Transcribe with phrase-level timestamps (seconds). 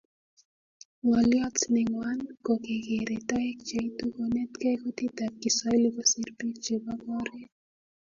[1.05, 7.51] Ngolyot nengwan ko kekere toek cheitu konetkei kutitab kiswahili kosir bik chebo koret